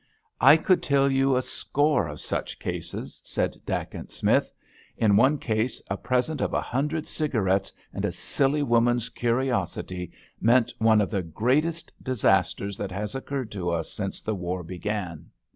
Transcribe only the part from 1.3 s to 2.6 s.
a score of such